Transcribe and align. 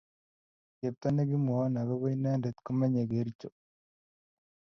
chepto 0.77 1.07
negimwaun 1.13 1.73
agoba 1.81 2.05
inenendet 2.13 2.57
komenye 2.65 3.01
Kericho 3.11 3.49